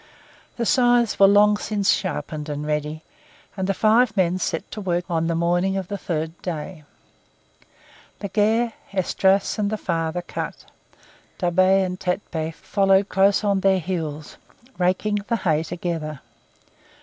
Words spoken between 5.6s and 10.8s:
of the third day. Legare, Esdras and the father cut;